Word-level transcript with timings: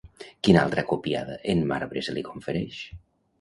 Quina 0.45 0.61
altra 0.67 0.83
copiada 0.91 1.35
en 1.53 1.61
marbre 1.73 2.05
se 2.09 2.17
li 2.17 2.25
confereix? 2.31 2.81